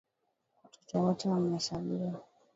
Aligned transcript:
Watoto 0.63 0.99
wote 1.03 1.29
wamehesabiwa. 1.29 2.21